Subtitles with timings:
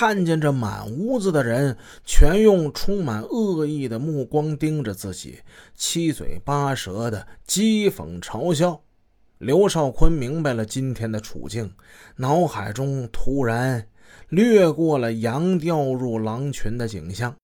[0.00, 5.40] 看见这满屋子的人全用充满恶意的目光盯着自己，
[5.74, 8.80] 七嘴八舌的讥讽嘲笑。
[9.38, 11.72] 刘少坤明白了今天的处境，
[12.14, 13.88] 脑海中突然
[14.28, 17.34] 掠过了羊掉入狼群的景象。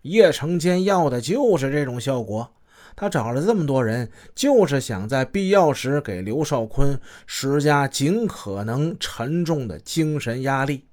[0.00, 2.50] 叶成坚要的就是这种效果，
[2.96, 10.86] 他找了这么多人，就是想在必要时给刘少坤施加尽可能沉重的精神压力。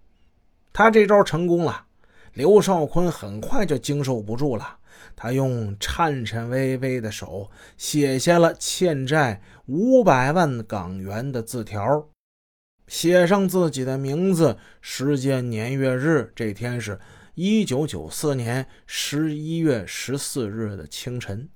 [0.78, 1.88] 他这招成功了，
[2.36, 4.78] 刘少坤很快就经受不住了。
[5.16, 12.08] 他用颤颤巍巍的手写下了欠债五百万港元的字条，
[12.86, 16.32] 写上自己的名字、时间、年月日。
[16.36, 17.00] 这天是
[17.34, 21.50] 一九九四年十一月十四日的清晨。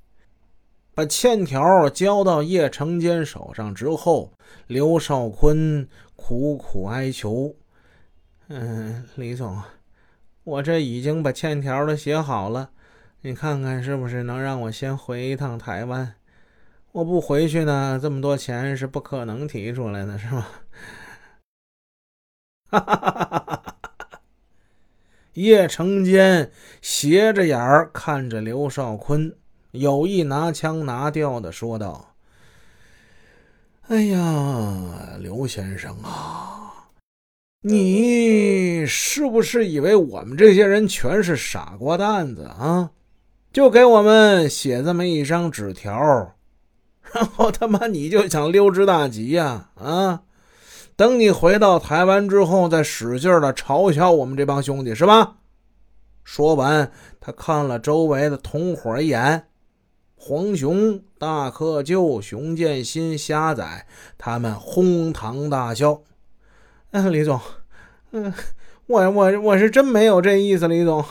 [0.95, 4.33] 把欠条交到叶成坚手上之后，
[4.65, 7.55] 刘少坤苦苦哀求
[8.53, 9.61] ：“嗯，李总，
[10.43, 12.71] 我这已经把欠条都写好了。”
[13.23, 16.15] 你看看是不是能让我先回一趟台湾？
[16.91, 20.47] 我不回去呢，这么多钱是不可能提出来的，是吗？
[22.71, 23.63] 哈哈！
[25.33, 29.33] 叶成坚斜着眼儿看着刘少坤，
[29.69, 32.15] 有意拿腔拿调的说道
[33.87, 36.40] ：“哎呀，刘先生啊，
[37.63, 42.91] 你是不是以为我们这些人全是傻瓜蛋子啊？”
[43.53, 45.91] 就给我们写这么一张纸条，
[47.13, 49.69] 然后他妈你就想溜之大吉呀？
[49.75, 50.21] 啊，
[50.95, 55.35] 等你回到台湾之后，再使劲的嘲笑我们这帮兄弟是吧？
[56.23, 59.47] 说完，他看了周围的同伙一眼，
[60.15, 63.85] 黄雄、大克舅、熊建新、虾仔，
[64.17, 66.01] 他们哄堂大笑。
[66.91, 67.39] 嗯，李总，
[68.11, 68.33] 嗯，
[68.87, 71.03] 我我我是真没有这意思，李总。